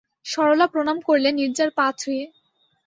[0.25, 2.23] সরলা প্রণাম করলে নীরজার পা ছুঁয়ে।